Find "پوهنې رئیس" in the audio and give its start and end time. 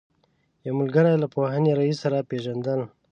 1.33-1.97